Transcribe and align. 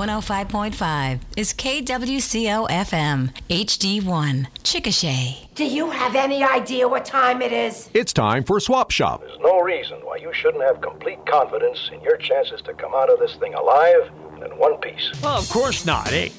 105.5 0.00 1.20
is 1.36 1.52
KWCO 1.52 2.70
FM 2.70 3.34
HD1 3.50 4.46
Chickasha. 4.62 5.54
Do 5.54 5.66
you 5.66 5.90
have 5.90 6.16
any 6.16 6.42
idea 6.42 6.88
what 6.88 7.04
time 7.04 7.42
it 7.42 7.52
is? 7.52 7.90
It's 7.92 8.14
time 8.14 8.42
for 8.42 8.60
Swap 8.60 8.90
Shop. 8.90 9.20
There's 9.20 9.38
no 9.40 9.60
reason 9.60 9.98
why 9.98 10.16
you 10.16 10.32
shouldn't 10.32 10.64
have 10.64 10.80
complete 10.80 11.18
confidence 11.26 11.90
in 11.92 12.00
your 12.00 12.16
chances 12.16 12.62
to 12.62 12.72
come 12.72 12.94
out 12.94 13.12
of 13.12 13.18
this 13.18 13.34
thing 13.34 13.52
alive 13.52 14.10
and 14.32 14.42
in 14.44 14.52
one 14.52 14.78
piece. 14.78 15.12
Well, 15.22 15.36
of 15.36 15.50
course 15.50 15.84
not, 15.84 16.10
eh? 16.14 16.30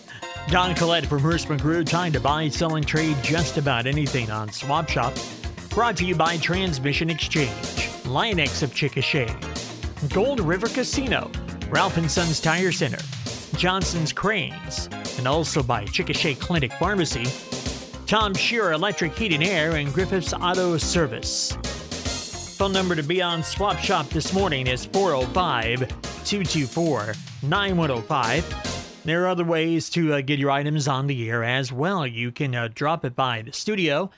Don 0.47 0.73
Collette 0.73 1.05
from 1.05 1.19
Hurst 1.19 1.47
McGrew, 1.47 1.85
time 1.85 2.13
to 2.13 2.19
buy, 2.19 2.49
sell, 2.49 2.77
and 2.77 2.87
trade 2.87 3.15
just 3.21 3.57
about 3.59 3.85
anything 3.85 4.31
on 4.31 4.51
Swap 4.51 4.89
Shop. 4.89 5.13
Brought 5.69 5.97
to 5.97 6.05
you 6.05 6.15
by 6.15 6.37
Transmission 6.37 7.11
Exchange, 7.11 7.51
Linex 8.05 8.63
of 8.63 8.71
Chickasha, 8.71 9.29
Gold 10.11 10.39
River 10.39 10.67
Casino, 10.67 11.29
Ralph 11.69 11.97
and 11.97 12.09
Sons 12.09 12.39
Tire 12.39 12.71
Center, 12.71 12.97
Johnson's 13.55 14.13
Cranes, 14.13 14.89
and 15.17 15.27
also 15.27 15.61
by 15.61 15.85
Chickasha 15.85 16.39
Clinic 16.39 16.73
Pharmacy, 16.73 17.25
Tom 18.07 18.33
Shearer 18.33 18.73
Electric 18.73 19.13
Heat 19.15 19.33
and 19.33 19.43
Air, 19.43 19.75
and 19.75 19.93
Griffiths 19.93 20.33
Auto 20.33 20.77
Service. 20.77 21.53
Phone 22.57 22.73
number 22.73 22.95
to 22.95 23.03
be 23.03 23.21
on 23.21 23.43
Swap 23.43 23.77
Shop 23.79 24.07
this 24.09 24.33
morning 24.33 24.67
is 24.67 24.85
405 24.85 25.79
224 26.25 27.13
9105. 27.43 29.01
There 29.03 29.23
are 29.23 29.27
other 29.27 29.43
ways 29.43 29.89
to 29.91 30.13
uh, 30.13 30.21
get 30.21 30.37
your 30.37 30.51
items 30.51 30.87
on 30.87 31.07
the 31.07 31.29
air 31.29 31.43
as 31.43 31.71
well. 31.71 32.05
You 32.05 32.31
can 32.31 32.53
uh, 32.53 32.69
drop 32.73 33.03
it 33.03 33.15
by 33.15 33.41
the 33.41 33.51
studio 33.51 34.11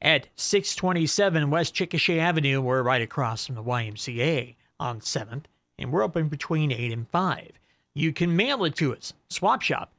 at 0.00 0.28
627 0.36 1.50
West 1.50 1.74
Chickasha 1.74 2.18
Avenue. 2.18 2.60
We're 2.60 2.82
right 2.82 3.02
across 3.02 3.46
from 3.46 3.56
the 3.56 3.62
YMCA 3.62 4.56
on 4.80 5.00
7th, 5.00 5.44
and 5.78 5.92
we're 5.92 6.02
open 6.02 6.28
between 6.28 6.72
8 6.72 6.92
and 6.92 7.08
5. 7.08 7.52
You 7.94 8.12
can 8.12 8.36
mail 8.36 8.64
it 8.64 8.76
to 8.76 8.94
us. 8.94 9.12
Swap 9.28 9.62
Shop, 9.62 9.90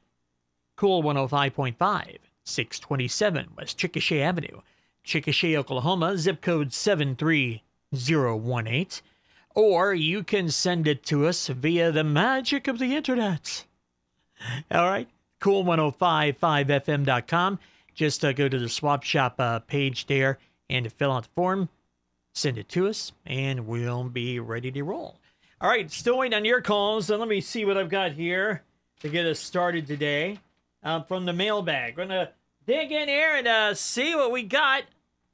Cool 0.76 1.02
105.5, 1.04 2.18
627 2.44 3.48
West 3.56 3.78
Chickasha 3.78 4.20
Avenue, 4.20 4.60
Chickasha, 5.04 5.54
Oklahoma, 5.56 6.18
zip 6.18 6.40
code 6.40 6.72
73018. 6.72 9.02
Or 9.54 9.94
you 9.94 10.24
can 10.24 10.50
send 10.50 10.88
it 10.88 11.04
to 11.04 11.26
us 11.26 11.46
via 11.46 11.92
the 11.92 12.02
magic 12.02 12.66
of 12.66 12.80
the 12.80 12.96
internet. 12.96 13.64
All 14.70 14.88
right, 14.88 15.08
cool1055fm.com. 15.40 17.58
Just 17.94 18.24
uh, 18.24 18.32
go 18.32 18.48
to 18.48 18.58
the 18.58 18.68
swap 18.68 19.04
shop 19.04 19.36
uh, 19.38 19.60
page 19.60 20.06
there 20.06 20.40
and 20.68 20.92
fill 20.92 21.12
out 21.12 21.22
the 21.22 21.28
form, 21.36 21.68
send 22.34 22.58
it 22.58 22.68
to 22.70 22.88
us, 22.88 23.12
and 23.24 23.68
we'll 23.68 24.02
be 24.04 24.40
ready 24.40 24.72
to 24.72 24.82
roll. 24.82 25.20
All 25.64 25.70
right, 25.70 25.90
still 25.90 26.18
waiting 26.18 26.36
on 26.36 26.44
your 26.44 26.60
calls. 26.60 27.06
So 27.06 27.16
let 27.16 27.26
me 27.26 27.40
see 27.40 27.64
what 27.64 27.78
I've 27.78 27.88
got 27.88 28.12
here 28.12 28.62
to 29.00 29.08
get 29.08 29.24
us 29.24 29.40
started 29.40 29.86
today 29.86 30.38
uh, 30.82 31.00
from 31.04 31.24
the 31.24 31.32
mailbag. 31.32 31.96
We're 31.96 32.04
going 32.04 32.26
to 32.26 32.32
dig 32.66 32.92
in 32.92 33.08
here 33.08 33.34
and 33.34 33.48
uh, 33.48 33.72
see 33.72 34.14
what 34.14 34.30
we 34.30 34.42
got. 34.42 34.82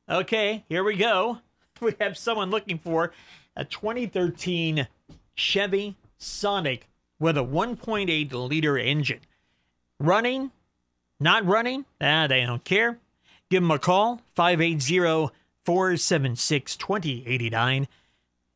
Okay, 0.08 0.64
here 0.68 0.84
we 0.84 0.94
go. 0.94 1.38
We 1.80 1.94
have 2.00 2.16
someone 2.16 2.48
looking 2.48 2.78
for 2.78 3.12
a 3.56 3.64
2013 3.64 4.86
Chevy 5.34 5.96
Sonic 6.16 6.86
with 7.18 7.36
a 7.36 7.40
1.8 7.40 8.32
liter 8.32 8.78
engine. 8.78 9.20
Running, 9.98 10.52
not 11.18 11.44
running, 11.44 11.86
ah, 12.00 12.28
they 12.28 12.46
don't 12.46 12.62
care. 12.62 12.98
Give 13.48 13.62
them 13.64 13.72
a 13.72 13.80
call, 13.80 14.20
580 14.36 15.32
476 15.64 16.76
2089. 16.76 17.88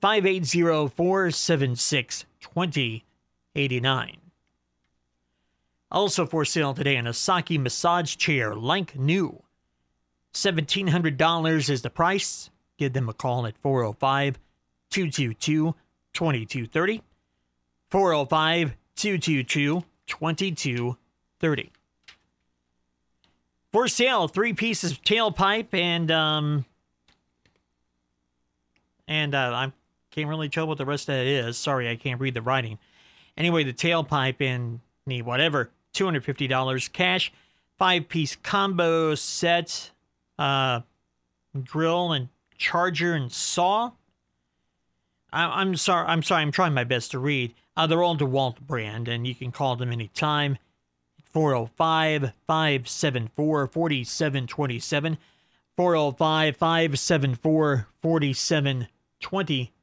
580 0.05 0.89
476 0.95 2.27
2089. 2.43 4.17
Also 5.91 6.27
for 6.27 6.45
sale 6.45 6.75
today, 6.75 6.97
an 6.97 7.07
Osaki 7.07 7.59
massage 7.59 8.15
chair, 8.17 8.55
like 8.55 8.99
new. 8.99 9.43
$1,700 10.35 11.71
is 11.71 11.81
the 11.81 11.89
price. 11.89 12.51
Give 12.77 12.93
them 12.93 13.09
a 13.09 13.15
call 13.15 13.47
at 13.47 13.57
405 13.63 14.39
222 14.91 15.75
2230. 16.13 17.03
405 17.91 18.77
222 18.97 19.85
2230. 20.07 21.73
For 23.73 23.89
sale, 23.89 24.29
three 24.29 24.53
pieces 24.53 24.93
of 24.93 25.01
tailpipe 25.01 25.73
and, 25.73 26.11
um, 26.11 26.67
and 29.09 29.35
uh, 29.35 29.51
I 29.55 29.73
can't 30.15 30.29
really 30.29 30.49
tell 30.49 30.67
what 30.67 30.79
the 30.79 30.87
rest 30.87 31.09
of 31.09 31.17
it 31.17 31.27
is. 31.27 31.59
Sorry, 31.59 31.89
I 31.91 31.97
can't 31.97 32.21
read 32.21 32.35
the 32.35 32.43
writing. 32.43 32.79
Anyway, 33.37 33.65
the 33.65 33.73
tailpipe 33.73 34.41
and 34.41 34.81
the 35.07 35.23
whatever, 35.23 35.71
$250 35.95 36.93
cash, 36.93 37.33
five 37.79 38.09
piece 38.09 38.37
combo 38.37 39.15
set, 39.17 39.91
uh, 40.39 40.81
grill 41.65 42.13
and 42.13 42.29
charger 42.57 43.15
and 43.15 43.33
saw. 43.33 43.91
I, 45.33 45.61
I'm 45.61 45.75
sorry. 45.77 46.07
I'm 46.07 46.23
sorry. 46.23 46.43
I'm 46.43 46.53
trying 46.53 46.75
my 46.75 46.85
best 46.85 47.11
to 47.11 47.19
read. 47.19 47.53
Uh, 47.77 47.89
they're 47.89 48.03
all 48.03 48.17
DeWalt 48.17 48.61
brand, 48.61 49.09
and 49.09 49.27
you 49.27 49.35
can 49.35 49.51
call 49.51 49.75
them 49.75 49.91
anytime. 49.91 50.59
405 51.33 52.33
574 52.47 53.67
4727. 53.67 55.19
405 55.77 56.57
574 56.57 57.89
4727. 58.01 59.74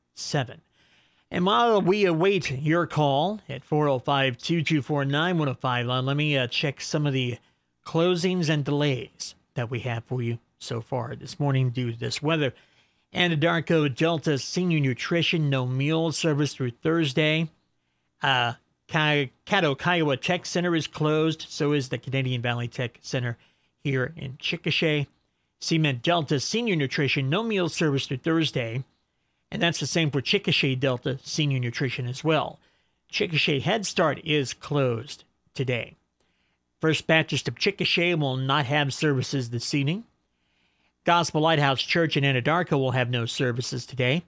And 1.30 1.46
while 1.46 1.82
we 1.82 2.06
await 2.06 2.52
your 2.52 2.86
call 2.86 3.40
at 3.48 3.64
405 3.64 4.38
224 4.38 5.06
9105, 5.06 6.06
let 6.06 6.18
me 6.18 6.38
uh, 6.38 6.48
check 6.48 6.82
some 6.82 7.08
of 7.08 7.14
the 7.14 7.38
closings 7.86 8.50
and 8.50 8.66
delays 8.66 9.36
that 9.54 9.72
we 9.72 9.80
have 9.82 10.04
for 10.04 10.22
you 10.22 10.40
so 10.60 10.82
far 10.82 11.16
this 11.16 11.40
morning 11.40 11.70
due 11.70 11.92
to 11.92 11.98
this 11.98 12.22
weather. 12.22 12.54
Anadarko 13.14 13.94
Delta 13.94 14.38
Senior 14.38 14.80
Nutrition, 14.80 15.50
no 15.50 15.66
meal 15.66 16.12
service 16.12 16.54
through 16.54 16.72
Thursday. 16.72 17.50
Uh, 18.22 18.54
Caddo 18.90 19.78
Kiowa 19.78 20.18
Tech 20.18 20.46
Center 20.46 20.76
is 20.76 20.88
closed. 20.88 21.46
So 21.50 21.72
is 21.72 21.90
the 21.90 21.98
Canadian 21.98 22.42
Valley 22.42 22.68
Tech 22.68 23.00
Center 23.02 23.38
here 23.84 24.14
in 24.16 24.34
Chickasha. 24.34 25.08
Cement 25.60 26.02
Delta 26.02 26.40
Senior 26.40 26.76
Nutrition, 26.76 27.30
no 27.30 27.44
meal 27.44 27.70
service 27.70 28.08
through 28.08 28.18
Thursday. 28.18 28.84
And 29.52 29.62
that's 29.62 29.80
the 29.80 29.88
same 29.88 30.12
for 30.12 30.22
Chickasha 30.22 30.80
Delta 30.80 31.20
Senior 31.24 31.60
Nutrition 31.60 32.08
as 32.08 32.24
well. 32.24 32.60
Chickasha 33.12 33.62
Head 33.62 33.86
Start 33.86 34.22
is 34.24 34.54
closed 34.54 35.26
today. 35.54 35.96
First 36.80 37.06
Baptist 37.06 37.48
of 37.48 37.56
Chickasha 37.56 38.18
will 38.18 38.38
not 38.38 38.66
have 38.66 38.94
services 38.94 39.50
this 39.50 39.74
evening. 39.74 40.06
Gospel 41.04 41.42
Lighthouse 41.42 41.82
Church 41.82 42.16
in 42.16 42.24
Anadarko 42.24 42.80
will 42.80 42.92
have 42.92 43.10
no 43.10 43.26
services 43.26 43.86
today. 43.86 44.24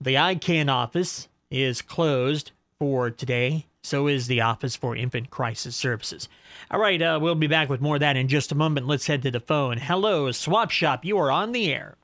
The 0.00 0.14
ICANN 0.14 0.70
office 0.70 1.28
is 1.50 1.82
closed 1.82 2.52
for 2.78 3.10
today. 3.10 3.66
So 3.82 4.08
is 4.08 4.26
the 4.26 4.42
Office 4.42 4.76
for 4.76 4.94
Infant 4.94 5.30
Crisis 5.30 5.74
Services. 5.74 6.28
All 6.70 6.80
right, 6.80 7.00
uh, 7.00 7.18
we'll 7.20 7.34
be 7.34 7.46
back 7.46 7.68
with 7.68 7.80
more 7.80 7.96
of 7.96 8.00
that 8.00 8.16
in 8.16 8.28
just 8.28 8.52
a 8.52 8.54
moment. 8.54 8.86
Let's 8.86 9.06
head 9.06 9.22
to 9.22 9.30
the 9.30 9.40
phone. 9.40 9.78
Hello, 9.78 10.30
Swap 10.32 10.70
Shop. 10.70 11.04
You 11.04 11.18
are 11.18 11.30
on 11.30 11.52
the 11.52 11.72
air. 11.72 11.96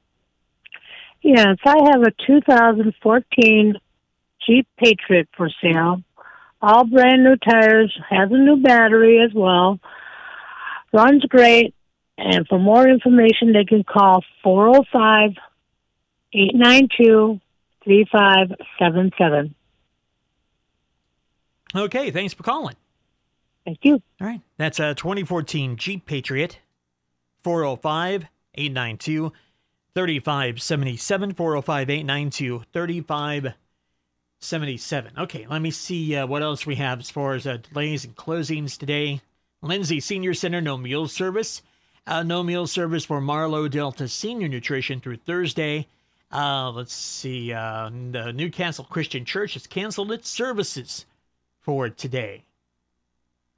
Yes, 1.22 1.56
I 1.64 1.76
have 1.90 2.02
a 2.02 2.12
2014 2.26 3.74
Jeep 4.46 4.68
Patriot 4.78 5.28
for 5.36 5.50
sale. 5.62 6.02
All 6.62 6.84
brand 6.86 7.24
new 7.24 7.36
tires, 7.36 7.96
has 8.08 8.30
a 8.30 8.36
new 8.36 8.56
battery 8.56 9.20
as 9.22 9.32
well. 9.34 9.78
Runs 10.92 11.24
great. 11.24 11.74
And 12.18 12.46
for 12.48 12.58
more 12.58 12.88
information, 12.88 13.52
they 13.52 13.64
can 13.64 13.84
call 13.84 14.24
405 14.42 15.32
892 16.32 17.40
3577. 17.84 19.54
Okay, 21.74 22.10
thanks 22.10 22.32
for 22.32 22.42
calling. 22.42 22.74
Thank 23.64 23.78
you. 23.82 24.00
All 24.20 24.26
right, 24.26 24.40
that's 24.56 24.80
a 24.80 24.94
2014 24.94 25.76
Jeep 25.76 26.06
Patriot, 26.06 26.60
405 27.42 28.26
892 28.54 29.32
3577. 29.96 31.32
405 31.32 31.88
892 31.88 32.64
3577. 32.70 35.12
Okay, 35.16 35.46
let 35.48 35.62
me 35.62 35.70
see 35.70 36.14
uh, 36.14 36.26
what 36.26 36.42
else 36.42 36.66
we 36.66 36.74
have 36.74 37.00
as 37.00 37.08
far 37.08 37.32
as 37.32 37.46
uh, 37.46 37.56
delays 37.56 38.04
and 38.04 38.14
closings 38.14 38.76
today. 38.76 39.22
Lindsay 39.62 39.98
Senior 39.98 40.34
Center, 40.34 40.60
no 40.60 40.76
meal 40.76 41.08
service. 41.08 41.62
Uh, 42.06 42.22
no 42.22 42.42
meal 42.42 42.66
service 42.66 43.06
for 43.06 43.22
Marlow 43.22 43.68
Delta 43.68 44.06
Senior 44.06 44.48
Nutrition 44.48 45.00
through 45.00 45.16
Thursday. 45.16 45.86
Uh, 46.30 46.70
let's 46.72 46.92
see. 46.92 47.54
Uh, 47.54 47.88
the 47.88 48.34
Newcastle 48.34 48.84
Christian 48.84 49.24
Church 49.24 49.54
has 49.54 49.66
canceled 49.66 50.12
its 50.12 50.28
services 50.28 51.06
for 51.58 51.88
today. 51.88 52.44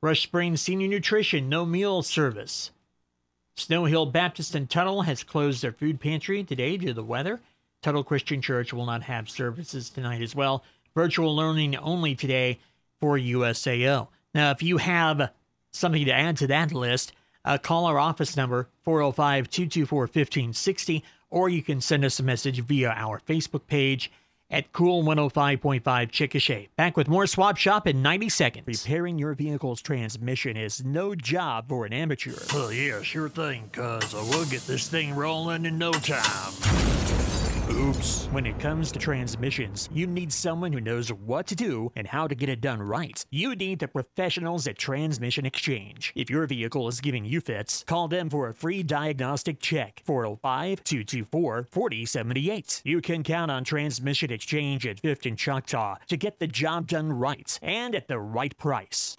Rush 0.01 0.23
Springs 0.23 0.63
Senior 0.63 0.87
Nutrition, 0.87 1.49
no 1.49 1.67
meal 1.67 2.01
service. 2.03 2.71
Snow 3.59 3.85
Hill 3.85 4.07
Baptist 4.07 4.55
and 4.55 4.69
Tuttle 4.69 5.03
has 5.03 5.25
closed 5.25 5.63
their 5.63 5.73
food 5.73 6.01
pantry 6.01 6.45
today 6.45 6.77
due 6.77 6.89
to 6.89 6.95
the 6.95 7.05
weather. 7.05 7.41
Tuttle 7.83 8.05
Christian 8.05 8.41
Church 8.41 8.73
will 8.73 8.87
not 8.87 9.03
have 9.03 9.29
services 9.29 9.91
tonight 9.91 10.23
as 10.23 10.35
well. 10.35 10.65
Virtual 10.95 11.35
learning 11.35 11.77
only 11.77 12.15
today 12.15 12.59
for 13.01 13.19
USAO. 13.19 14.09
Now, 14.35 14.51
if 14.51 14.63
you 14.63 14.79
have 14.79 15.33
something 15.73 16.05
to 16.05 16.13
add 16.13 16.37
to 16.39 16.47
that 16.49 16.73
list, 16.73 17.13
uh, 17.45 17.59
call 17.59 17.87
our 17.87 17.99
office 17.99 18.37
number 18.37 18.69
405 18.83 19.49
224 19.49 20.01
1560, 20.01 21.05
or 21.31 21.49
you 21.49 21.63
can 21.63 21.81
send 21.81 22.05
us 22.05 22.19
a 22.19 22.23
message 22.23 22.61
via 22.61 22.91
our 22.91 23.21
Facebook 23.21 23.67
page 23.67 24.11
at 24.51 24.73
Cool 24.73 25.03
105.5 25.03 25.83
Chickasha. 25.83 26.69
Back 26.77 26.97
with 26.97 27.09
more 27.09 27.27
Swap 27.27 27.57
Shop 27.57 27.87
in 27.87 28.03
90 28.03 28.29
seconds. 28.29 28.85
Repairing 28.85 29.19
your 29.19 29.35
vehicle's 29.35 29.83
transmission 29.83 30.57
is 30.57 30.85
no 30.85 31.15
job 31.15 31.69
for 31.69 31.85
an 31.87 31.93
amateur. 31.93 32.35
Oh, 32.53 32.71
yeah, 32.71 33.03
sure 33.03 33.29
thing, 33.29 33.71
cuz 33.73 34.15
I 34.15 34.23
will 34.23 34.47
get 34.47 34.67
this 34.67 34.89
thing 34.89 35.15
rolling 35.15 35.67
in 35.67 35.79
no 35.79 35.93
time. 35.93 37.38
Oops. 37.79 38.27
When 38.33 38.45
it 38.45 38.59
comes 38.59 38.91
to 38.91 38.99
transmissions, 38.99 39.89
you 39.93 40.09
need 40.09 40.33
someone 40.33 40.73
who 40.73 40.81
knows 40.81 41.13
what 41.13 41.47
to 41.47 41.55
do 41.55 41.93
and 41.95 42.09
how 42.09 42.27
to 42.27 42.35
get 42.35 42.49
it 42.49 42.61
done 42.61 42.83
right. 42.83 43.25
You 43.31 43.55
need 43.55 43.79
the 43.79 43.87
professionals 43.87 44.67
at 44.67 44.79
Transmission 44.79 45.47
Exchange. 45.47 46.13
If 46.17 46.29
your 46.29 46.45
vehicle 46.49 46.89
is 46.89 47.01
giving 47.01 47.25
you 47.25 47.41
fits, 47.41 47.85
call 47.87 48.09
them 48.09 48.31
for 48.31 48.49
a 48.49 48.55
free 48.55 48.83
diagnostic 48.83 49.61
check. 49.61 50.03
405 50.05 50.83
224 50.83 51.69
4078. 51.71 52.83
You 52.85 53.01
can 53.01 53.23
count 53.23 53.53
on 53.53 53.63
Transmission 53.63 54.33
Exchange 54.33 54.85
at 54.85 55.01
5th 55.01 55.27
and 55.27 55.39
Choctaw 55.39 55.99
to 56.09 56.17
get 56.17 56.41
the 56.41 56.49
job 56.49 56.89
done 56.89 57.13
right 57.13 57.57
and 57.63 57.95
at 57.95 58.09
the 58.09 58.19
right 58.19 58.59
price. 58.59 59.17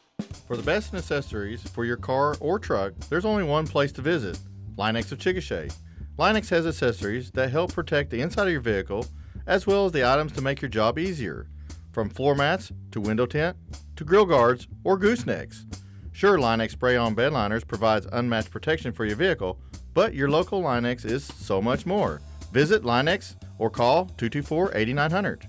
For 0.48 0.58
the 0.58 0.64
best 0.64 0.94
accessories 0.94 1.64
for 1.64 1.86
your 1.86 1.96
car 1.96 2.36
or 2.42 2.60
truck, 2.60 2.94
there's 3.08 3.24
only 3.24 3.46
one 3.46 3.68
place 3.68 3.94
to 3.94 4.02
visit 4.02 4.38
Linex 4.78 5.14
of 5.14 5.20
Chickasha. 5.20 5.74
Linex 6.20 6.50
has 6.50 6.68
accessories 6.68 7.32
that 7.32 7.50
help 7.50 7.72
protect 7.72 8.10
the 8.10 8.20
inside 8.20 8.48
of 8.48 8.52
your 8.52 8.60
vehicle, 8.60 9.06
as 9.48 9.66
well 9.66 9.86
as 9.86 9.94
the 9.94 10.06
items 10.06 10.34
to 10.34 10.42
make 10.42 10.62
your 10.62 10.68
job 10.68 11.00
easier, 11.00 11.48
from 11.94 12.10
floor 12.10 12.36
mats 12.36 12.74
to 12.92 13.00
window 13.00 13.26
tint 13.26 13.56
to 13.96 14.04
grill 14.04 14.26
guards 14.26 14.68
or 14.84 15.00
goosenecks. 15.00 15.64
Sure, 16.12 16.38
Linex 16.38 16.72
spray 16.72 16.98
on 16.98 17.16
bed 17.16 17.32
liners 17.32 17.64
provides 17.64 18.06
unmatched 18.12 18.52
protection 18.52 18.92
for 18.92 19.06
your 19.06 19.16
vehicle, 19.16 19.62
but 19.94 20.14
your 20.14 20.30
local 20.30 20.62
Linex 20.62 21.06
is 21.06 21.24
so 21.24 21.62
much 21.62 21.86
more. 21.86 22.20
Visit 22.52 22.84
Linex 22.84 23.38
or 23.58 23.70
call 23.70 24.08
224 24.18 24.76
8900. 24.76 25.48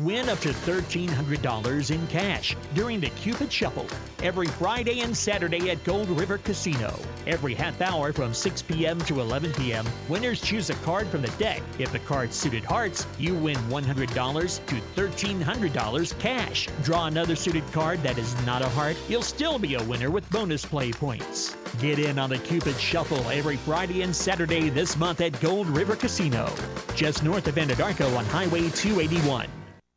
Win 0.00 0.28
up 0.28 0.40
to 0.40 0.48
$1,300 0.48 1.90
in 1.92 2.04
cash 2.08 2.56
during 2.74 2.98
the 2.98 3.10
Cupid 3.10 3.52
Shuffle 3.52 3.86
every 4.24 4.48
Friday 4.48 5.02
and 5.02 5.16
Saturday 5.16 5.70
at 5.70 5.84
Gold 5.84 6.08
River 6.08 6.36
Casino. 6.38 6.98
Every 7.28 7.54
half 7.54 7.80
hour 7.80 8.12
from 8.12 8.34
6 8.34 8.62
p.m. 8.62 8.98
to 9.02 9.20
11 9.20 9.52
p.m., 9.52 9.86
winners 10.08 10.40
choose 10.40 10.68
a 10.68 10.74
card 10.82 11.06
from 11.06 11.22
the 11.22 11.28
deck. 11.38 11.62
If 11.78 11.92
the 11.92 12.00
card 12.00 12.32
suited 12.32 12.64
hearts, 12.64 13.06
you 13.20 13.36
win 13.36 13.56
$100 13.68 14.66
to 14.66 14.74
$1,300 15.00 16.18
cash. 16.18 16.68
Draw 16.82 17.06
another 17.06 17.36
suited 17.36 17.64
card 17.70 18.02
that 18.02 18.18
is 18.18 18.34
not 18.44 18.62
a 18.62 18.68
heart, 18.70 18.96
you'll 19.08 19.22
still 19.22 19.60
be 19.60 19.76
a 19.76 19.84
winner 19.84 20.10
with 20.10 20.28
bonus 20.30 20.64
play 20.64 20.90
points. 20.90 21.56
Get 21.78 22.00
in 22.00 22.18
on 22.18 22.30
the 22.30 22.38
Cupid 22.38 22.74
Shuffle 22.80 23.24
every 23.30 23.58
Friday 23.58 24.02
and 24.02 24.14
Saturday 24.14 24.70
this 24.70 24.96
month 24.96 25.20
at 25.20 25.40
Gold 25.40 25.68
River 25.68 25.94
Casino, 25.94 26.52
just 26.96 27.22
north 27.22 27.46
of 27.46 27.54
Anadarko 27.54 28.18
on 28.18 28.24
Highway 28.24 28.70
281. 28.70 29.46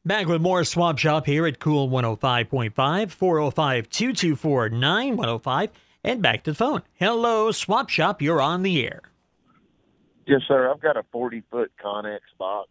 Back 0.07 0.27
with 0.27 0.41
more 0.41 0.63
Swap 0.63 0.97
Shop 0.97 1.25
here 1.25 1.45
at 1.45 1.59
Cool 1.59 1.89
105.5, 1.89 3.11
405 3.11 3.89
224 3.89 4.69
9105, 4.69 5.69
and 6.01 6.21
back 6.21 6.43
to 6.43 6.51
the 6.51 6.55
phone. 6.55 6.81
Hello, 6.93 7.51
Swap 7.51 7.89
Shop, 7.89 8.21
you're 8.21 8.39
on 8.39 8.63
the 8.63 8.85
air. 8.85 9.01
Yes, 10.25 10.43
sir. 10.47 10.71
I've 10.71 10.79
got 10.79 10.95
a 10.95 11.03
40 11.11 11.43
foot 11.51 11.73
Connex 11.83 12.19
box 12.39 12.69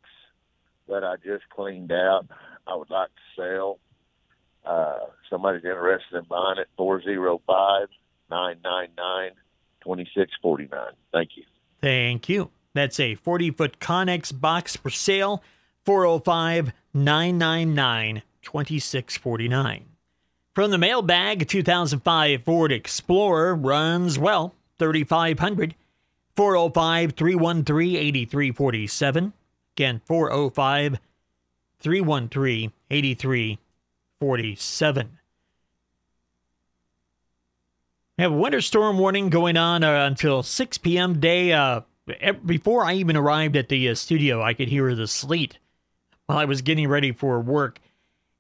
that 0.89 1.05
I 1.05 1.17
just 1.17 1.47
cleaned 1.51 1.93
out. 1.93 2.27
I 2.67 2.75
would 2.75 2.89
like 2.89 3.09
to 3.09 3.43
sell. 3.43 3.81
Uh, 4.65 5.01
somebody's 5.29 5.63
interested 5.63 6.17
in 6.17 6.25
buying 6.31 6.57
it, 6.57 6.69
405 6.79 7.89
999 8.31 9.33
2649. 9.85 10.81
Thank 11.13 11.31
you. 11.37 11.45
Thank 11.83 12.31
you. 12.31 12.51
That's 12.73 12.99
a 12.99 13.15
40 13.15 13.51
foot 13.51 13.79
Connex 13.79 14.39
box 14.39 14.75
for 14.75 14.89
sale, 14.89 15.43
405 15.87 16.73
999 16.93 18.23
2649. 18.43 19.85
From 20.53 20.73
the 20.73 20.79
mailbag, 20.79 21.47
2005 21.47 22.43
Ford 22.43 22.73
Explorer 22.73 23.55
runs 23.55 24.19
well, 24.19 24.57
3500 24.81 25.77
405 26.35 27.13
313 27.13 27.97
8347. 27.97 29.33
Again, 29.77 30.01
405 30.05 30.99
313 31.79 32.73
8347. 32.91 35.19
We 38.19 38.23
have 38.23 38.33
a 38.33 38.37
winter 38.37 38.61
storm 38.61 38.99
warning 38.99 39.29
going 39.29 39.57
on 39.57 39.85
uh, 39.85 40.07
until 40.07 40.43
6 40.43 40.79
p.m. 40.79 41.21
day. 41.21 41.53
Uh, 41.53 41.83
before 42.45 42.85
I 42.85 42.95
even 42.95 43.17
arrived 43.17 43.57
at 43.57 43.69
the 43.69 43.91
uh, 43.91 43.95
studio, 43.95 44.43
I 44.43 44.55
could 44.55 44.69
hear 44.69 44.95
the 44.95 45.07
sleet 45.07 45.59
while 46.27 46.39
I 46.39 46.45
was 46.45 46.63
getting 46.63 46.89
ready 46.89 47.13
for 47.13 47.41
work, 47.41 47.81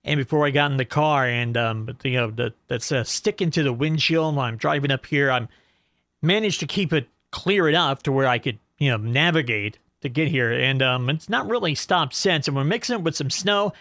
and 0.05 0.19
before 0.19 0.47
I 0.47 0.51
got 0.51 0.71
in 0.71 0.77
the 0.77 0.85
car, 0.85 1.27
and 1.27 1.57
um, 1.57 1.97
you 2.05 2.13
know, 2.13 2.51
that's 2.69 2.93
uh, 2.93 3.05
sticking 3.05 3.51
to 3.53 3.63
the 3.63 3.73
windshield 3.73 4.37
while 4.37 4.47
I'm 4.47 4.57
driving 4.57 4.91
up 4.91 5.07
here. 5.07 5.31
I'm 5.31 5.49
managed 6.23 6.61
to 6.61 6.67
keep 6.67 6.93
it 6.93 7.09
clear 7.31 7.69
enough 7.69 8.03
to 8.05 8.13
where 8.13 8.27
I 8.27 8.39
could, 8.39 8.59
you 8.79 8.91
know, 8.91 8.97
navigate 8.97 9.79
to 10.03 10.09
get 10.09 10.29
here, 10.29 10.53
and 10.53 10.83
um, 10.83 11.11
it's 11.11 11.29
not 11.29 11.49
really 11.49 11.75
stopped 11.75 12.15
since. 12.15 12.47
And 12.47 12.57
we're 12.57 12.65
mixing 12.65 12.99
it 12.99 13.03
with 13.03 13.17
some 13.17 13.31
snow. 13.31 13.73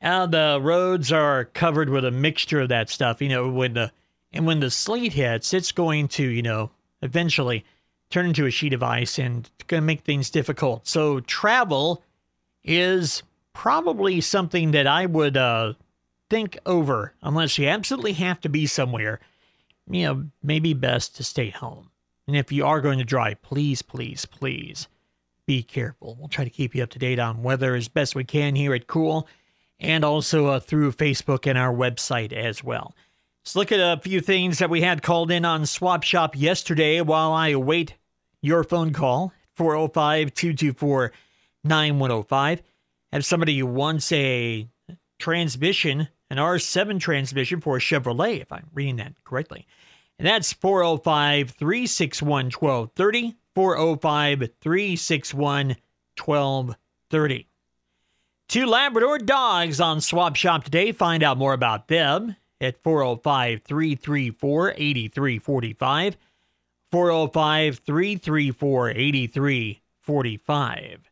Uh, 0.00 0.26
the 0.26 0.58
roads 0.62 1.10
are 1.12 1.46
covered 1.46 1.88
with 1.88 2.04
a 2.04 2.10
mixture 2.10 2.60
of 2.60 2.68
that 2.68 2.88
stuff. 2.88 3.20
You 3.20 3.28
know, 3.28 3.48
when 3.48 3.74
the 3.74 3.92
and 4.32 4.46
when 4.46 4.60
the 4.60 4.70
sleet 4.70 5.12
hits, 5.12 5.52
it's 5.52 5.72
going 5.72 6.08
to, 6.08 6.22
you 6.22 6.42
know, 6.42 6.70
eventually 7.02 7.64
turn 8.10 8.26
into 8.26 8.46
a 8.46 8.50
sheet 8.50 8.72
of 8.72 8.82
ice 8.82 9.18
and 9.18 9.50
it's 9.58 9.64
going 9.66 9.82
to 9.82 9.86
make 9.86 10.00
things 10.02 10.30
difficult. 10.30 10.86
So 10.86 11.20
travel 11.20 12.02
is 12.64 13.22
probably 13.58 14.20
something 14.20 14.70
that 14.70 14.86
I 14.86 15.04
would 15.04 15.36
uh, 15.36 15.72
think 16.30 16.56
over 16.64 17.12
unless 17.22 17.58
you 17.58 17.66
absolutely 17.66 18.12
have 18.12 18.40
to 18.42 18.48
be 18.48 18.66
somewhere. 18.66 19.18
You 19.90 20.02
know, 20.06 20.26
maybe 20.44 20.74
best 20.74 21.16
to 21.16 21.24
stay 21.24 21.50
home. 21.50 21.90
And 22.28 22.36
if 22.36 22.52
you 22.52 22.64
are 22.64 22.80
going 22.80 22.98
to 22.98 23.04
drive, 23.04 23.42
please, 23.42 23.82
please, 23.82 24.26
please 24.26 24.86
be 25.44 25.64
careful. 25.64 26.16
We'll 26.16 26.28
try 26.28 26.44
to 26.44 26.50
keep 26.50 26.72
you 26.72 26.84
up 26.84 26.90
to 26.90 27.00
date 27.00 27.18
on 27.18 27.42
weather 27.42 27.74
as 27.74 27.88
best 27.88 28.14
we 28.14 28.22
can 28.22 28.54
here 28.54 28.74
at 28.74 28.86
Cool 28.86 29.26
and 29.80 30.04
also 30.04 30.46
uh, 30.46 30.60
through 30.60 30.92
Facebook 30.92 31.44
and 31.44 31.58
our 31.58 31.74
website 31.74 32.32
as 32.32 32.62
well. 32.62 32.94
Let's 33.42 33.56
look 33.56 33.72
at 33.72 33.80
a 33.80 34.00
few 34.00 34.20
things 34.20 34.60
that 34.60 34.70
we 34.70 34.82
had 34.82 35.02
called 35.02 35.32
in 35.32 35.44
on 35.44 35.66
Swap 35.66 36.04
Shop 36.04 36.36
yesterday 36.36 37.00
while 37.00 37.32
I 37.32 37.48
await 37.48 37.94
your 38.40 38.62
phone 38.62 38.92
call 38.92 39.32
405 39.56 40.32
224 40.32 41.12
9105. 41.64 42.62
Have 43.12 43.24
somebody 43.24 43.62
wants 43.62 44.12
a 44.12 44.68
transmission, 45.18 46.08
an 46.30 46.36
R7 46.36 47.00
transmission 47.00 47.60
for 47.60 47.76
a 47.76 47.80
Chevrolet, 47.80 48.40
if 48.40 48.52
I'm 48.52 48.68
reading 48.72 48.96
that 48.96 49.14
correctly. 49.24 49.66
And 50.18 50.26
that's 50.26 50.52
405 50.52 51.52
361 51.52 52.46
1230. 52.46 53.36
405 53.54 54.48
361 54.60 55.68
1230. 56.16 57.48
Two 58.48 58.66
Labrador 58.66 59.18
dogs 59.18 59.80
on 59.80 60.00
Swap 60.00 60.36
Shop 60.36 60.64
today. 60.64 60.92
Find 60.92 61.22
out 61.22 61.38
more 61.38 61.52
about 61.52 61.88
them 61.88 62.36
at 62.60 62.82
405 62.82 63.62
334 63.62 64.74
8345. 64.76 66.16
405 66.90 67.78
334 67.78 68.90
8345. 68.90 71.07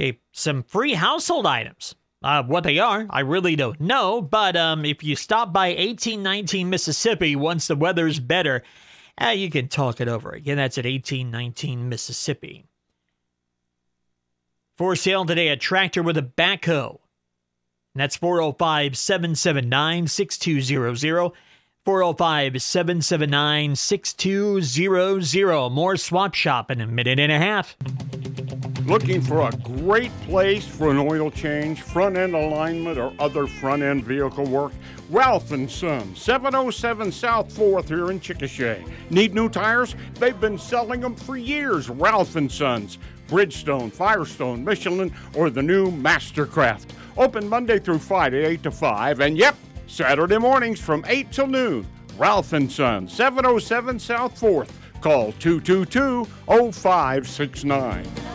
Okay, 0.00 0.20
some 0.32 0.62
free 0.62 0.94
household 0.94 1.46
items. 1.46 1.94
Uh, 2.22 2.42
what 2.42 2.64
they 2.64 2.78
are, 2.80 3.06
I 3.10 3.20
really 3.20 3.54
don't 3.54 3.80
know, 3.80 4.20
but 4.20 4.56
um, 4.56 4.84
if 4.84 5.04
you 5.04 5.14
stop 5.14 5.52
by 5.52 5.68
1819 5.68 6.68
Mississippi 6.68 7.36
once 7.36 7.68
the 7.68 7.76
weather's 7.76 8.18
better, 8.18 8.64
uh, 9.20 9.28
you 9.28 9.50
can 9.50 9.68
talk 9.68 10.00
it 10.00 10.08
over. 10.08 10.30
Again, 10.30 10.56
that's 10.56 10.78
at 10.78 10.84
1819 10.84 11.88
Mississippi. 11.88 12.64
For 14.76 14.96
sale 14.96 15.24
today, 15.24 15.48
a 15.48 15.56
tractor 15.56 16.02
with 16.02 16.16
a 16.16 16.22
backhoe. 16.22 16.98
And 17.94 18.02
that's 18.02 18.16
405 18.16 18.96
779 18.96 20.06
6200. 20.06 21.32
405 21.84 22.62
779 22.62 23.76
6200. 23.76 25.70
More 25.70 25.96
swap 25.96 26.34
shop 26.34 26.70
in 26.70 26.80
a 26.80 26.86
minute 26.86 27.18
and 27.18 27.32
a 27.32 27.38
half. 27.38 27.76
Looking 28.88 29.20
for 29.20 29.46
a 29.46 29.52
great 29.82 30.18
place 30.22 30.66
for 30.66 30.90
an 30.90 30.96
oil 30.96 31.30
change, 31.30 31.82
front 31.82 32.16
end 32.16 32.34
alignment, 32.34 32.96
or 32.96 33.12
other 33.18 33.46
front 33.46 33.82
end 33.82 34.04
vehicle 34.04 34.46
work? 34.46 34.72
Ralph 35.10 35.52
and 35.52 35.70
Son, 35.70 36.16
707 36.16 37.12
South 37.12 37.54
4th 37.54 37.88
here 37.88 38.10
in 38.10 38.18
Chickasha. 38.18 38.82
Need 39.10 39.34
new 39.34 39.50
tires? 39.50 39.94
They've 40.14 40.40
been 40.40 40.56
selling 40.56 41.02
them 41.02 41.14
for 41.16 41.36
years. 41.36 41.90
Ralph 41.90 42.36
and 42.36 42.50
Sons, 42.50 42.96
Bridgestone, 43.26 43.92
Firestone, 43.92 44.64
Michelin, 44.64 45.12
or 45.34 45.50
the 45.50 45.62
new 45.62 45.90
Mastercraft. 45.90 46.86
Open 47.18 47.46
Monday 47.46 47.78
through 47.78 47.98
Friday, 47.98 48.42
8 48.42 48.62
to 48.62 48.70
5. 48.70 49.20
And 49.20 49.36
yep, 49.36 49.54
Saturday 49.86 50.38
mornings 50.38 50.80
from 50.80 51.04
8 51.06 51.30
till 51.30 51.46
noon. 51.46 51.86
Ralph 52.16 52.54
and 52.54 52.72
Son, 52.72 53.06
707 53.06 53.98
South 53.98 54.40
4th. 54.40 54.70
Call 55.02 55.32
222 55.32 56.24
0569. 56.72 58.27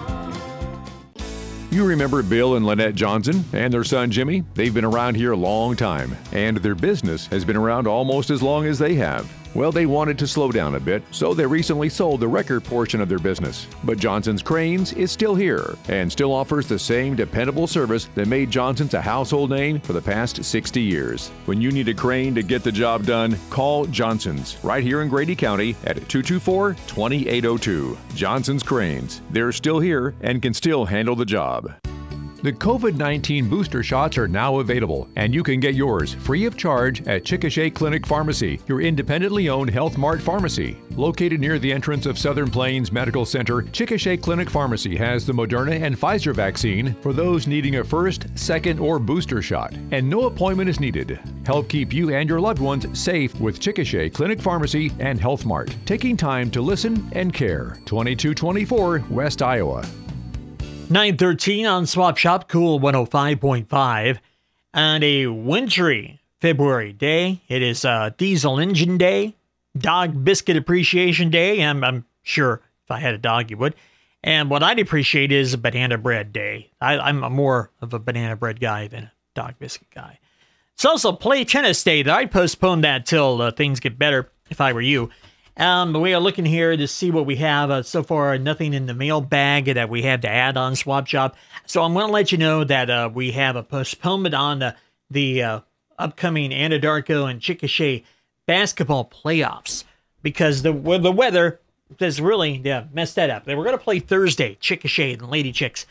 You 1.73 1.85
remember 1.85 2.21
Bill 2.21 2.55
and 2.55 2.67
Lynette 2.67 2.93
Johnson 2.93 3.43
and 3.51 3.73
their 3.73 3.83
son 3.83 4.11
Jimmy? 4.11 4.43
They've 4.53 4.71
been 4.71 4.85
around 4.85 5.15
here 5.15 5.31
a 5.31 5.35
long 5.35 5.75
time, 5.75 6.15
and 6.31 6.57
their 6.57 6.75
business 6.75 7.25
has 7.27 7.43
been 7.43 7.55
around 7.57 7.87
almost 7.87 8.29
as 8.29 8.43
long 8.43 8.67
as 8.67 8.77
they 8.77 8.93
have. 8.93 9.27
Well, 9.55 9.71
they 9.71 9.85
wanted 9.85 10.17
to 10.19 10.27
slow 10.27 10.51
down 10.51 10.75
a 10.75 10.79
bit, 10.79 11.03
so 11.11 11.33
they 11.33 11.45
recently 11.45 11.87
sold 11.87 12.19
the 12.19 12.27
record 12.27 12.63
portion 12.63 13.01
of 13.01 13.07
their 13.07 13.19
business. 13.19 13.67
But 13.83 13.99
Johnson's 13.99 14.41
Cranes 14.41 14.93
is 14.93 15.11
still 15.11 15.35
here 15.35 15.77
and 15.89 16.11
still 16.11 16.33
offers 16.33 16.67
the 16.67 16.79
same 16.79 17.15
dependable 17.15 17.67
service 17.67 18.09
that 18.15 18.27
made 18.27 18.49
Johnson's 18.49 18.95
a 18.95 19.01
household 19.01 19.51
name 19.51 19.79
for 19.79 19.93
the 19.93 20.01
past 20.01 20.43
60 20.43 20.81
years. 20.81 21.29
When 21.45 21.61
you 21.61 21.71
need 21.71 21.87
a 21.87 21.93
crane 21.93 22.33
to 22.33 22.41
get 22.41 22.63
the 22.63 22.71
job 22.71 23.05
done, 23.05 23.37
call 23.51 23.85
Johnson's 23.85 24.57
right 24.63 24.83
here 24.83 25.01
in 25.03 25.09
Grady 25.09 25.35
County 25.35 25.75
at 25.83 25.97
224 26.09 26.73
2802. 26.87 27.97
Johnson's 28.15 28.63
Cranes. 28.63 29.21
They're 29.29 29.51
still 29.51 29.79
here 29.79 30.15
and 30.21 30.41
can 30.41 30.53
still 30.53 30.85
handle 30.85 31.15
the 31.15 31.25
job. 31.25 31.71
The 32.43 32.51
COVID 32.51 32.97
19 32.97 33.47
booster 33.47 33.83
shots 33.83 34.17
are 34.17 34.27
now 34.27 34.59
available, 34.59 35.07
and 35.15 35.33
you 35.33 35.43
can 35.43 35.61
get 35.61 35.75
yours 35.75 36.13
free 36.13 36.43
of 36.43 36.57
charge 36.57 36.99
at 37.07 37.23
Chickasha 37.23 37.73
Clinic 37.73 38.05
Pharmacy, 38.05 38.59
your 38.67 38.81
independently 38.81 39.47
owned 39.47 39.69
Health 39.69 39.97
Mart 39.97 40.21
pharmacy. 40.21 40.77
Located 40.97 41.39
near 41.39 41.57
the 41.57 41.71
entrance 41.71 42.05
of 42.05 42.19
Southern 42.19 42.51
Plains 42.51 42.91
Medical 42.91 43.25
Center, 43.25 43.61
Chickasha 43.61 44.21
Clinic 44.21 44.49
Pharmacy 44.49 44.97
has 44.97 45.25
the 45.25 45.31
Moderna 45.31 45.81
and 45.81 45.97
Pfizer 45.97 46.35
vaccine 46.35 46.93
for 46.95 47.13
those 47.13 47.47
needing 47.47 47.77
a 47.77 47.83
first, 47.83 48.27
second, 48.37 48.77
or 48.77 48.99
booster 48.99 49.41
shot, 49.41 49.73
and 49.91 50.09
no 50.09 50.25
appointment 50.25 50.69
is 50.69 50.81
needed. 50.81 51.21
Help 51.45 51.69
keep 51.69 51.93
you 51.93 52.13
and 52.13 52.27
your 52.27 52.41
loved 52.41 52.59
ones 52.59 52.85
safe 52.99 53.33
with 53.39 53.61
Chickasha 53.61 54.13
Clinic 54.13 54.41
Pharmacy 54.41 54.91
and 54.99 55.17
Health 55.17 55.45
Mart, 55.45 55.73
taking 55.85 56.17
time 56.17 56.51
to 56.51 56.61
listen 56.61 57.09
and 57.13 57.33
care. 57.33 57.77
2224 57.85 59.05
West 59.09 59.41
Iowa. 59.41 59.85
913 60.89 61.65
on 61.65 61.85
Swap 61.85 62.17
Shop, 62.17 62.49
Cool 62.49 62.79
105.5. 62.79 64.19
And 64.73 65.03
a 65.03 65.27
wintry 65.27 66.19
February 66.41 66.91
day. 66.91 67.41
It 67.47 67.61
is 67.61 67.85
uh, 67.85 68.11
Diesel 68.17 68.59
Engine 68.59 68.97
Day, 68.97 69.35
Dog 69.77 70.25
Biscuit 70.25 70.57
Appreciation 70.57 71.29
Day. 71.29 71.63
I'm, 71.63 71.83
I'm 71.83 72.05
sure 72.21 72.61
if 72.83 72.91
I 72.91 72.99
had 72.99 73.13
a 73.13 73.17
dog, 73.17 73.49
you 73.49 73.57
would. 73.57 73.75
And 74.23 74.49
what 74.49 74.63
I'd 74.63 74.79
appreciate 74.79 75.31
is 75.31 75.53
a 75.53 75.57
banana 75.57 75.97
bread 75.97 76.33
day. 76.33 76.71
I, 76.81 76.97
I'm 76.97 77.23
a 77.23 77.29
more 77.29 77.71
of 77.81 77.93
a 77.93 77.99
banana 77.99 78.35
bread 78.35 78.59
guy 78.59 78.87
than 78.87 79.03
a 79.05 79.11
dog 79.35 79.55
biscuit 79.59 79.89
guy. 79.93 80.19
It's 80.73 80.85
also 80.85 81.11
Play 81.11 81.45
Tennis 81.45 81.83
Day. 81.83 82.03
I'd 82.03 82.31
postpone 82.31 82.81
that 82.81 83.05
till 83.05 83.41
uh, 83.41 83.51
things 83.51 83.79
get 83.79 83.99
better 83.99 84.29
if 84.49 84.59
I 84.59 84.73
were 84.73 84.81
you. 84.81 85.09
Um, 85.55 85.93
we 85.93 86.13
are 86.13 86.19
looking 86.19 86.45
here 86.45 86.75
to 86.75 86.87
see 86.87 87.11
what 87.11 87.25
we 87.25 87.35
have. 87.35 87.69
Uh, 87.69 87.83
so 87.83 88.01
far, 88.01 88.37
nothing 88.37 88.73
in 88.73 88.87
the 88.87 88.93
mail 88.93 89.21
bag 89.21 89.65
that 89.65 89.89
we 89.89 90.01
had 90.01 90.23
to 90.23 90.29
add 90.29 90.57
on 90.57 90.75
Swap 90.75 91.05
Shop. 91.07 91.35
So 91.65 91.83
I'm 91.83 91.93
going 91.93 92.07
to 92.07 92.11
let 92.11 92.31
you 92.31 92.37
know 92.39 92.63
that 92.63 92.89
uh, 92.89 93.09
we 93.13 93.31
have 93.31 93.55
a 93.55 93.63
postponement 93.63 94.33
on 94.33 94.59
the, 94.59 94.75
the 95.11 95.43
uh, 95.43 95.59
upcoming 95.99 96.51
Anadarko 96.51 97.29
and 97.29 97.39
Chickasha 97.39 98.03
basketball 98.45 99.05
playoffs 99.05 99.83
because 100.21 100.61
the 100.61 100.71
the 100.71 101.11
weather 101.11 101.59
has 101.99 102.19
really 102.19 102.61
yeah, 102.63 102.85
messed 102.91 103.15
that 103.15 103.29
up. 103.29 103.45
They 103.45 103.55
were 103.55 103.63
going 103.63 103.77
to 103.77 103.83
play 103.83 103.99
Thursday, 103.99 104.57
Chickasha 104.59 105.13
and 105.13 105.29
Lady 105.29 105.51
Chicks, 105.51 105.85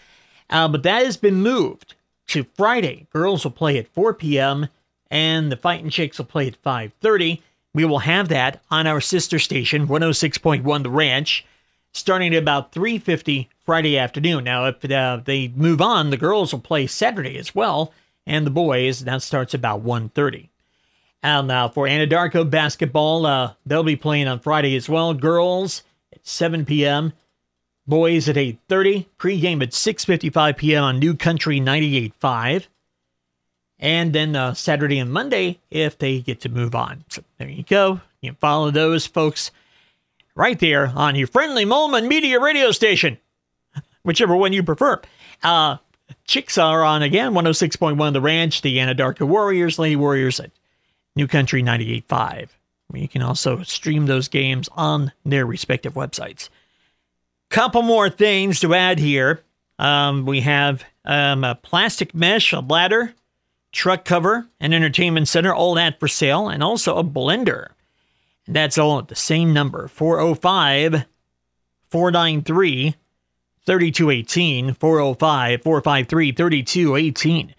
uh, 0.50 0.68
but 0.68 0.82
that 0.82 1.04
has 1.04 1.16
been 1.16 1.36
moved 1.36 1.94
to 2.28 2.44
Friday. 2.54 3.06
Girls 3.10 3.44
will 3.44 3.52
play 3.52 3.78
at 3.78 3.88
4 3.88 4.14
p.m. 4.14 4.68
and 5.10 5.52
the 5.52 5.56
Fighting 5.56 5.90
Chicks 5.90 6.18
will 6.18 6.24
play 6.24 6.48
at 6.48 6.62
5:30. 6.62 7.40
We 7.74 7.84
will 7.84 8.00
have 8.00 8.28
that 8.28 8.62
on 8.70 8.86
our 8.86 9.00
sister 9.00 9.38
station, 9.38 9.88
106.1 9.88 10.82
The 10.82 10.90
Ranch, 10.90 11.46
starting 11.92 12.34
at 12.34 12.42
about 12.42 12.72
3.50 12.72 13.48
Friday 13.64 13.96
afternoon. 13.98 14.44
Now, 14.44 14.66
if 14.66 14.90
uh, 14.90 15.20
they 15.24 15.48
move 15.48 15.80
on, 15.80 16.10
the 16.10 16.18
girls 16.18 16.52
will 16.52 16.60
play 16.60 16.86
Saturday 16.86 17.38
as 17.38 17.54
well, 17.54 17.92
and 18.26 18.46
the 18.46 18.50
boys, 18.50 19.00
that 19.00 19.22
starts 19.22 19.54
about 19.54 19.84
1.30. 19.84 20.48
And 21.22 21.48
now 21.48 21.68
for 21.68 21.86
Anadarko 21.86 22.48
basketball, 22.48 23.24
uh, 23.24 23.54
they'll 23.64 23.84
be 23.84 23.96
playing 23.96 24.28
on 24.28 24.40
Friday 24.40 24.76
as 24.76 24.88
well. 24.88 25.14
Girls 25.14 25.82
at 26.12 26.26
7 26.26 26.66
p.m., 26.66 27.12
boys 27.86 28.28
at 28.28 28.36
8.30, 28.36 29.06
pregame 29.18 29.62
at 29.62 29.70
6.55 29.70 30.56
p.m. 30.56 30.84
on 30.84 30.98
New 30.98 31.14
Country 31.14 31.60
98.5 31.60 32.66
and 33.82 34.12
then 34.12 34.36
uh, 34.36 34.54
Saturday 34.54 34.98
and 35.00 35.12
Monday 35.12 35.58
if 35.70 35.98
they 35.98 36.20
get 36.20 36.40
to 36.42 36.48
move 36.48 36.74
on. 36.74 37.04
So 37.08 37.22
there 37.36 37.48
you 37.48 37.64
go. 37.64 38.00
You 38.20 38.30
can 38.30 38.36
follow 38.36 38.70
those 38.70 39.06
folks 39.06 39.50
right 40.36 40.58
there 40.58 40.86
on 40.94 41.16
your 41.16 41.26
friendly 41.26 41.66
Mollman 41.66 42.06
Media 42.06 42.40
radio 42.40 42.70
station, 42.70 43.18
whichever 44.04 44.36
one 44.36 44.52
you 44.52 44.62
prefer. 44.62 45.02
Uh, 45.42 45.76
Chicks 46.24 46.56
are 46.56 46.84
on 46.84 47.02
again 47.02 47.32
106.1 47.32 48.12
The 48.12 48.20
Ranch, 48.20 48.62
the 48.62 48.76
Anadarko 48.76 49.26
Warriors, 49.26 49.78
Lady 49.78 49.96
Warriors 49.96 50.38
at 50.38 50.52
New 51.16 51.26
Country 51.26 51.62
98.5. 51.62 52.48
You 52.94 53.08
can 53.08 53.22
also 53.22 53.62
stream 53.62 54.06
those 54.06 54.28
games 54.28 54.68
on 54.72 55.12
their 55.24 55.46
respective 55.46 55.94
websites. 55.94 56.50
Couple 57.48 57.82
more 57.82 58.08
things 58.10 58.60
to 58.60 58.74
add 58.74 58.98
here. 58.98 59.42
Um, 59.78 60.26
we 60.26 60.40
have 60.42 60.84
um, 61.04 61.42
a 61.42 61.54
plastic 61.54 62.14
mesh, 62.14 62.52
a 62.52 62.60
ladder, 62.60 63.14
truck 63.72 64.04
cover, 64.04 64.46
an 64.60 64.72
entertainment 64.72 65.28
center, 65.28 65.54
all 65.54 65.74
that 65.74 65.98
for 65.98 66.08
sale, 66.08 66.48
and 66.48 66.62
also 66.62 66.96
a 66.96 67.04
blender. 67.04 67.68
That's 68.46 68.78
all 68.78 68.98
at 68.98 69.08
the 69.08 69.14
same 69.14 69.52
number 69.52 69.88
405 69.88 71.06
493 71.90 72.94
3218. 73.64 74.74
405 74.74 75.62
453 75.62 76.32
3218. 76.32 77.54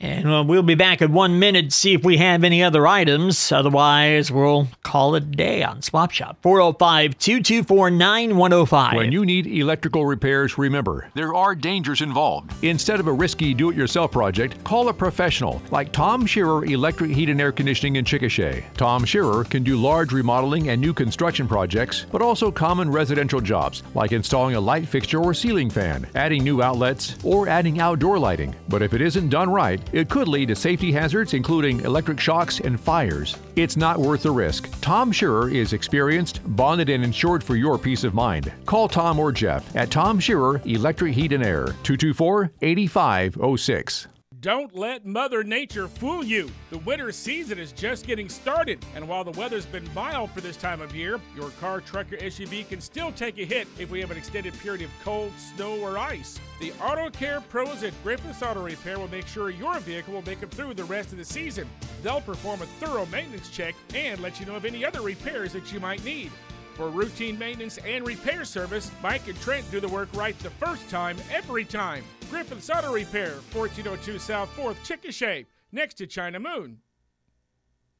And 0.00 0.26
uh, 0.26 0.42
we'll 0.46 0.62
be 0.62 0.74
back 0.74 1.02
in 1.02 1.12
one 1.12 1.38
minute 1.38 1.66
to 1.66 1.76
see 1.76 1.92
if 1.92 2.02
we 2.02 2.16
have 2.16 2.42
any 2.42 2.62
other 2.62 2.86
items. 2.86 3.52
Otherwise, 3.52 4.32
we'll 4.32 4.66
call 4.82 5.14
it 5.14 5.24
a 5.24 5.26
day 5.26 5.62
on 5.62 5.82
Swap 5.82 6.10
Shop. 6.10 6.38
405 6.42 7.18
224 7.18 7.90
9105. 7.90 8.96
When 8.96 9.12
you 9.12 9.26
need 9.26 9.46
electrical 9.46 10.06
repairs, 10.06 10.56
remember, 10.56 11.10
there 11.14 11.34
are 11.34 11.54
dangers 11.54 12.00
involved. 12.00 12.52
Instead 12.64 12.98
of 12.98 13.08
a 13.08 13.12
risky 13.12 13.52
do 13.52 13.68
it 13.68 13.76
yourself 13.76 14.10
project, 14.10 14.62
call 14.64 14.88
a 14.88 14.94
professional 14.94 15.60
like 15.70 15.92
Tom 15.92 16.24
Shearer 16.24 16.64
Electric 16.64 17.10
Heat 17.10 17.28
and 17.28 17.40
Air 17.40 17.52
Conditioning 17.52 17.96
in 17.96 18.04
Chickasha. 18.06 18.64
Tom 18.74 19.04
Shearer 19.04 19.44
can 19.44 19.62
do 19.62 19.76
large 19.76 20.12
remodeling 20.12 20.70
and 20.70 20.80
new 20.80 20.94
construction 20.94 21.46
projects, 21.46 22.06
but 22.10 22.22
also 22.22 22.50
common 22.50 22.90
residential 22.90 23.40
jobs 23.40 23.82
like 23.94 24.12
installing 24.12 24.54
a 24.54 24.60
light 24.60 24.88
fixture 24.88 25.20
or 25.20 25.34
ceiling 25.34 25.68
fan, 25.68 26.06
adding 26.14 26.42
new 26.42 26.62
outlets, 26.62 27.16
or 27.22 27.48
adding 27.48 27.80
outdoor 27.80 28.18
lighting. 28.18 28.54
But 28.68 28.80
if 28.80 28.94
it 28.94 29.02
isn't 29.02 29.28
done 29.28 29.50
right, 29.50 29.80
it 29.92 30.08
could 30.08 30.28
lead 30.28 30.48
to 30.48 30.56
safety 30.56 30.92
hazards, 30.92 31.34
including 31.34 31.80
electric 31.80 32.20
shocks 32.20 32.60
and 32.60 32.78
fires. 32.78 33.36
It's 33.56 33.76
not 33.76 33.98
worth 33.98 34.22
the 34.22 34.30
risk. 34.30 34.70
Tom 34.80 35.12
Shearer 35.12 35.48
is 35.48 35.72
experienced, 35.72 36.40
bonded, 36.56 36.88
and 36.88 37.04
insured 37.04 37.42
for 37.42 37.56
your 37.56 37.78
peace 37.78 38.04
of 38.04 38.14
mind. 38.14 38.52
Call 38.66 38.88
Tom 38.88 39.18
or 39.18 39.32
Jeff 39.32 39.74
at 39.76 39.90
Tom 39.90 40.18
Shearer 40.18 40.60
Electric 40.64 41.14
Heat 41.14 41.32
and 41.32 41.44
Air, 41.44 41.66
224 41.82 42.52
8506. 42.62 44.08
Don't 44.40 44.74
let 44.74 45.04
Mother 45.04 45.44
Nature 45.44 45.86
fool 45.86 46.24
you. 46.24 46.50
The 46.70 46.78
winter 46.78 47.12
season 47.12 47.58
is 47.58 47.72
just 47.72 48.06
getting 48.06 48.30
started, 48.30 48.82
and 48.94 49.06
while 49.06 49.22
the 49.22 49.38
weather's 49.38 49.66
been 49.66 49.86
mild 49.92 50.30
for 50.30 50.40
this 50.40 50.56
time 50.56 50.80
of 50.80 50.94
year, 50.94 51.20
your 51.36 51.50
car, 51.60 51.82
truck, 51.82 52.10
or 52.10 52.16
SUV 52.16 52.66
can 52.66 52.80
still 52.80 53.12
take 53.12 53.38
a 53.38 53.44
hit 53.44 53.68
if 53.78 53.90
we 53.90 54.00
have 54.00 54.10
an 54.10 54.16
extended 54.16 54.54
period 54.60 54.80
of 54.80 54.90
cold, 55.04 55.30
snow, 55.36 55.78
or 55.80 55.98
ice. 55.98 56.40
The 56.58 56.72
Auto 56.80 57.10
Care 57.10 57.42
pros 57.42 57.82
at 57.82 57.92
Griffiths 58.02 58.42
Auto 58.42 58.62
Repair 58.62 58.98
will 58.98 59.08
make 59.08 59.26
sure 59.26 59.50
your 59.50 59.78
vehicle 59.80 60.14
will 60.14 60.22
make 60.22 60.42
it 60.42 60.50
through 60.50 60.72
the 60.72 60.84
rest 60.84 61.12
of 61.12 61.18
the 61.18 61.24
season. 61.24 61.68
They'll 62.02 62.22
perform 62.22 62.62
a 62.62 62.66
thorough 62.66 63.04
maintenance 63.06 63.50
check 63.50 63.74
and 63.94 64.22
let 64.22 64.40
you 64.40 64.46
know 64.46 64.56
of 64.56 64.64
any 64.64 64.86
other 64.86 65.02
repairs 65.02 65.52
that 65.52 65.70
you 65.70 65.80
might 65.80 66.02
need. 66.02 66.32
For 66.76 66.88
routine 66.88 67.38
maintenance 67.38 67.76
and 67.76 68.06
repair 68.06 68.46
service, 68.46 68.90
Mike 69.02 69.28
and 69.28 69.38
Trent 69.42 69.70
do 69.70 69.80
the 69.80 69.88
work 69.88 70.08
right 70.14 70.38
the 70.38 70.48
first 70.48 70.88
time, 70.88 71.18
every 71.30 71.66
time. 71.66 72.04
Griffith's 72.30 72.70
Auto 72.70 72.92
Repair, 72.92 73.34
1402 73.52 74.18
South 74.20 74.48
4th, 74.56 74.76
Chickasha, 74.86 75.44
next 75.72 75.94
to 75.94 76.06
China 76.06 76.38
Moon. 76.38 76.78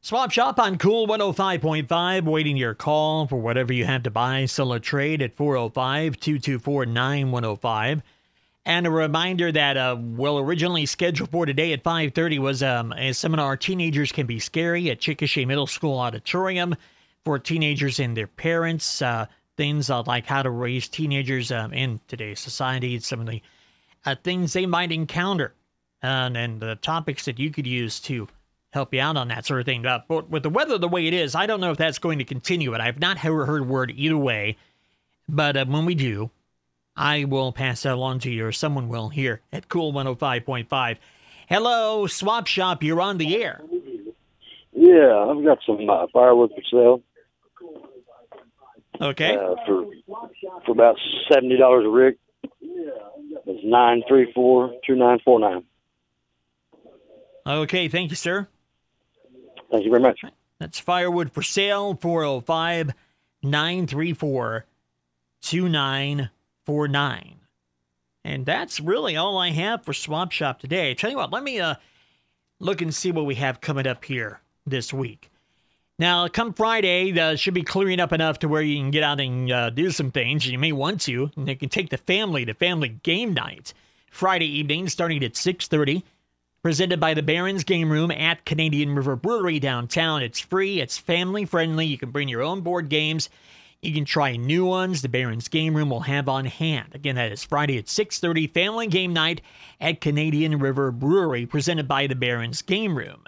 Swap 0.03 0.31
Shop 0.31 0.59
on 0.59 0.79
Cool 0.79 1.07
105.5, 1.09 2.25
waiting 2.25 2.57
your 2.57 2.75
call 2.75 3.27
for 3.27 3.37
whatever 3.37 3.73
you 3.73 3.85
have 3.85 4.05
to 4.05 4.11
buy, 4.11 4.47
sell 4.47 4.73
or 4.73 4.79
trade 4.79 5.21
at 5.21 5.35
405 5.35 6.19
224 6.19 6.87
9105. 6.87 8.03
And 8.65 8.87
a 8.87 8.91
reminder 8.91 9.51
that, 9.51 9.77
uh, 9.77 9.97
well, 9.99 10.39
originally 10.39 10.87
scheduled 10.87 11.31
for 11.31 11.45
today 11.45 11.73
at 11.73 11.83
5.30 11.83 12.39
was 12.39 12.63
um, 12.63 12.93
a 12.93 13.13
seminar, 13.13 13.57
Teenagers 13.57 14.13
Can 14.13 14.27
Be 14.27 14.39
Scary, 14.39 14.91
at 14.91 15.01
Chickasha 15.01 15.47
Middle 15.47 15.67
School 15.67 15.99
Auditorium 15.99 16.77
for 17.25 17.39
teenagers 17.39 17.99
and 17.99 18.17
their 18.17 18.29
parents. 18.29 19.03
Uh, 19.03 19.27
things 19.57 19.91
uh, 19.91 20.03
like 20.07 20.27
how 20.27 20.43
to 20.43 20.51
raise 20.51 20.89
teenagers 20.89 21.51
um, 21.51 21.73
in 21.73 22.01
today's 22.07 22.41
society, 22.41 22.99
some 23.01 23.21
of 23.21 23.27
the 23.27 23.43
uh, 24.05 24.15
things 24.23 24.53
they 24.53 24.67
might 24.67 24.93
encounter, 24.93 25.55
and, 26.03 26.37
and 26.37 26.61
the 26.61 26.77
topics 26.77 27.25
that 27.25 27.39
you 27.39 27.51
could 27.51 27.67
use 27.67 28.01
to 28.01 28.29
help 28.73 28.95
you 28.95 29.01
out 29.01 29.17
on 29.17 29.29
that 29.29 29.45
sort 29.45 29.61
of 29.61 29.67
thing. 29.67 29.85
Uh, 29.85 30.01
but 30.09 30.31
with 30.31 30.43
the 30.43 30.51
weather 30.51 30.79
the 30.79 30.89
way 30.89 31.07
it 31.07 31.15
is, 31.15 31.35
I 31.35 31.47
don't 31.47 31.61
know 31.61 31.73
if 31.73 31.79
that's 31.79 31.99
going 31.99 32.19
to 32.19 32.25
continue. 32.25 32.71
But 32.71 32.81
I've 32.81 33.01
not 33.01 33.19
heard, 33.19 33.69
word 33.69 33.93
either 33.95 34.17
way. 34.17 34.57
But 35.29 35.57
uh, 35.57 35.67
when 35.67 35.87
we 35.87 35.95
do, 35.95 36.31
I 36.97 37.25
will 37.25 37.53
pass 37.53 37.83
that 37.83 37.95
along 37.95 38.21
to 38.21 38.31
you, 38.31 38.47
or 38.47 38.53
someone 38.53 38.89
will 38.89 39.09
here 39.09 39.41
at 39.53 39.69
Cool 39.69 39.93
105.5. 39.93 40.97
Hello, 41.49 42.07
Swap 42.07 42.47
Shop. 42.47 42.83
You're 42.83 43.01
on 43.01 43.19
the 43.19 43.43
air. 43.43 43.61
Yeah, 44.73 45.17
I've 45.29 45.45
got 45.45 45.59
some 45.67 45.89
uh, 45.89 46.07
firewood 46.13 46.51
for 46.55 46.63
sale. 46.71 47.03
Okay. 49.01 49.35
Uh, 49.35 49.55
for 49.67 49.87
for 50.65 50.73
about 50.73 50.97
seventy 51.33 51.57
dollars 51.57 51.87
a 51.87 51.89
rig. 51.89 52.19
It's 53.61 53.71
nine 53.71 54.03
three 54.09 54.33
four 54.33 54.75
two 54.87 54.95
nine 54.95 55.19
four 55.23 55.39
nine. 55.39 55.65
Okay, 57.47 57.89
thank 57.89 58.09
you, 58.11 58.17
sir. 58.17 58.49
Thank 59.71 59.85
you 59.85 59.91
very 59.91 60.03
much. 60.03 60.21
That's 60.59 60.81
firewood 60.81 61.31
for 61.33 61.43
sale, 61.43 61.95
405 61.95 62.93
934 63.43 64.65
2949. 65.43 67.35
And 68.25 68.47
that's 68.47 68.81
really 68.81 69.17
all 69.17 69.39
I 69.39 69.51
have 69.51 69.85
for 69.85 69.93
Swap 69.93 70.33
Shop 70.33 70.59
today. 70.59 70.95
Tell 70.95 71.11
you 71.11 71.17
what, 71.17 71.31
let 71.31 71.43
me 71.43 71.61
uh, 71.61 71.75
look 72.59 72.81
and 72.81 72.95
see 72.95 73.13
what 73.13 73.27
we 73.27 73.35
have 73.37 73.61
coming 73.61 73.87
up 73.87 74.05
here 74.05 74.41
this 74.67 74.93
week. 74.93 75.31
Now, 76.01 76.29
come 76.29 76.55
Friday, 76.55 77.13
uh, 77.21 77.37
should 77.37 77.53
be 77.53 77.63
clearing 77.63 78.01
up 78.01 78.11
enough 78.11 78.39
to 78.39 78.49
where 78.49 78.63
you 78.63 78.79
can 78.79 78.91
get 78.91 79.03
out 79.03 79.21
and 79.21 79.53
uh, 79.53 79.69
do 79.69 79.91
some 79.91 80.11
things. 80.11 80.47
You 80.47 80.59
may 80.59 80.73
want 80.73 81.03
to. 81.03 81.31
And 81.37 81.47
you 81.47 81.55
can 81.55 81.69
take 81.69 81.91
the 81.91 81.99
family 81.99 82.47
to 82.47 82.55
family 82.55 82.89
game 82.89 83.35
night 83.35 83.75
Friday 84.11 84.47
evening, 84.47 84.89
starting 84.89 85.23
at 85.23 85.35
6:30. 85.35 86.03
Presented 86.63 87.01
by 87.01 87.13
the 87.13 87.23
Barons 87.23 87.65
Game 87.65 87.93
Room 87.93 88.11
at 88.11 88.47
Canadian 88.47 88.95
River 88.95 89.15
Brewery 89.15 89.61
downtown. 89.61 90.23
It's 90.23 90.41
free. 90.41 90.81
It's 90.81 90.97
family 90.97 91.45
friendly. 91.45 91.85
You 91.85 91.99
can 91.99 92.11
bring 92.11 92.29
your 92.29 92.43
own 92.43 92.63
board 92.63 92.89
games. 92.89 93.29
You 93.83 93.93
can 93.93 94.07
try 94.07 94.37
new 94.37 94.65
ones. 94.65 95.03
The 95.03 95.09
Barons 95.11 95.49
Game 95.49 95.75
Room 95.75 95.91
will 95.91 96.01
have 96.01 96.31
on 96.31 96.47
hand. 96.47 96.95
Again, 96.95 97.17
that 97.17 97.31
is 97.31 97.45
Friday 97.45 97.77
at 97.77 97.91
6:30. 97.91 98.47
Family 98.47 98.87
game 98.87 99.13
night 99.13 99.43
at 99.79 100.01
Canadian 100.01 100.61
River 100.61 100.93
Brewery, 100.93 101.45
presented 101.45 101.87
by 101.87 102.07
the 102.07 102.15
Barons 102.15 102.63
Game 102.63 102.97
Room. 102.97 103.23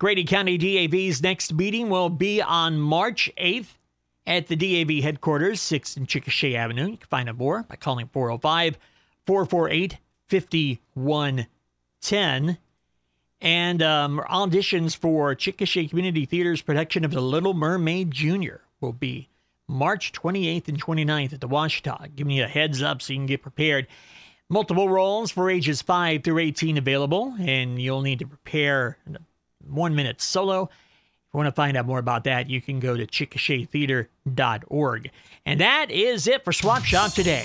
Grady 0.00 0.24
County 0.24 0.56
DAV's 0.56 1.22
next 1.22 1.52
meeting 1.52 1.90
will 1.90 2.08
be 2.08 2.40
on 2.40 2.78
March 2.78 3.30
8th 3.36 3.76
at 4.26 4.46
the 4.46 4.56
DAV 4.56 5.04
headquarters, 5.04 5.60
6th 5.60 5.98
and 5.98 6.08
Chickasha 6.08 6.54
Avenue. 6.54 6.92
You 6.92 6.96
can 6.96 7.06
find 7.08 7.28
out 7.28 7.36
more 7.36 7.64
by 7.64 7.76
calling 7.76 8.08
405 8.10 8.78
448 9.26 9.98
5110. 10.26 12.58
And 13.42 13.82
um, 13.82 14.22
auditions 14.30 14.96
for 14.96 15.34
Chickasha 15.34 15.90
Community 15.90 16.24
Theater's 16.24 16.62
production 16.62 17.04
of 17.04 17.10
The 17.10 17.20
Little 17.20 17.52
Mermaid 17.52 18.10
Jr. 18.10 18.60
will 18.80 18.94
be 18.94 19.28
March 19.68 20.12
28th 20.12 20.68
and 20.68 20.82
29th 20.82 21.34
at 21.34 21.42
the 21.42 21.48
Washita. 21.48 22.16
Giving 22.16 22.32
you 22.32 22.44
a 22.44 22.48
heads 22.48 22.80
up 22.80 23.02
so 23.02 23.12
you 23.12 23.18
can 23.18 23.26
get 23.26 23.42
prepared. 23.42 23.86
Multiple 24.48 24.88
roles 24.88 25.30
for 25.30 25.50
ages 25.50 25.82
5 25.82 26.24
through 26.24 26.38
18 26.38 26.78
available, 26.78 27.34
and 27.38 27.78
you'll 27.78 28.00
need 28.00 28.20
to 28.20 28.26
prepare 28.26 28.96
one 29.66 29.94
minute 29.94 30.20
solo. 30.20 30.64
If 30.64 31.34
you 31.34 31.38
want 31.38 31.46
to 31.46 31.52
find 31.52 31.76
out 31.76 31.86
more 31.86 31.98
about 31.98 32.24
that, 32.24 32.50
you 32.50 32.60
can 32.60 32.80
go 32.80 32.96
to 32.96 33.06
chickashatheater.org. 33.06 35.10
And 35.46 35.60
that 35.60 35.90
is 35.90 36.26
it 36.26 36.44
for 36.44 36.52
Swap 36.52 36.84
Shop 36.84 37.12
today. 37.12 37.44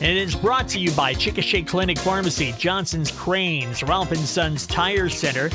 And 0.00 0.08
it 0.08 0.16
is 0.16 0.34
brought 0.34 0.66
to 0.68 0.80
you 0.80 0.90
by 0.92 1.12
Chickasha 1.12 1.66
Clinic 1.66 1.98
Pharmacy, 1.98 2.54
Johnson's 2.56 3.10
Cranes, 3.10 3.82
Ralph 3.82 4.16
& 4.16 4.16
Sons 4.16 4.66
Tire 4.66 5.10
Center, 5.10 5.50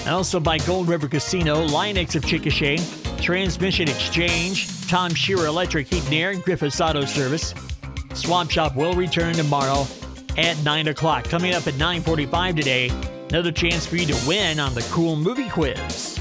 and 0.00 0.10
also 0.10 0.38
by 0.38 0.58
Gold 0.58 0.88
River 0.88 1.08
Casino, 1.08 1.66
Linex 1.66 2.14
of 2.14 2.22
Chickasha, 2.22 2.78
Transmission 3.22 3.88
Exchange, 3.88 4.86
Tom 4.88 5.14
Shearer 5.14 5.46
Electric 5.46 5.86
Heat 5.86 6.04
and 6.04 6.12
Air, 6.12 6.36
Griffiths 6.36 6.82
Auto 6.82 7.06
Service. 7.06 7.54
Swap 8.12 8.50
Shop 8.50 8.76
will 8.76 8.94
return 8.94 9.34
tomorrow 9.34 9.86
at 10.36 10.62
9 10.62 10.88
o'clock. 10.88 11.24
Coming 11.24 11.54
up 11.54 11.66
at 11.66 11.74
9.45 11.74 12.56
today, 12.56 12.90
another 13.28 13.52
chance 13.52 13.86
for 13.86 13.96
you 13.96 14.06
to 14.06 14.26
win 14.26 14.58
on 14.60 14.74
the 14.74 14.86
Cool 14.92 15.16
Movie 15.16 15.48
Quiz. 15.48 16.15